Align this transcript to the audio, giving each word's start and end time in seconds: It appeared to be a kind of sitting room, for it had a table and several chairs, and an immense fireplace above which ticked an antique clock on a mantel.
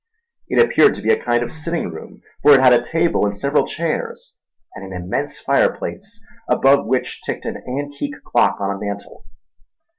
It 0.47 0.59
appeared 0.59 0.95
to 0.95 1.01
be 1.03 1.11
a 1.11 1.23
kind 1.23 1.43
of 1.43 1.53
sitting 1.53 1.91
room, 1.91 2.23
for 2.41 2.55
it 2.55 2.59
had 2.59 2.73
a 2.73 2.81
table 2.81 3.23
and 3.23 3.37
several 3.37 3.67
chairs, 3.67 4.33
and 4.73 4.83
an 4.83 4.99
immense 4.99 5.37
fireplace 5.39 6.25
above 6.47 6.87
which 6.87 7.21
ticked 7.23 7.45
an 7.45 7.61
antique 7.69 8.15
clock 8.23 8.57
on 8.59 8.75
a 8.75 8.79
mantel. 8.79 9.25